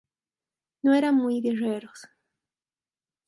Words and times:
No 0.81 0.95
eran 0.95 1.13
muy 1.13 1.41
guerreros. 1.41 2.09